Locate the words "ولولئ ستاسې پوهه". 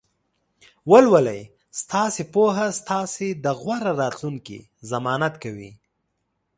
0.91-2.67